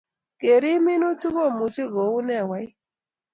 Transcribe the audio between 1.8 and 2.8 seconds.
kuun hewaiit